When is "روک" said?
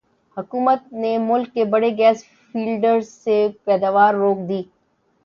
4.15-4.37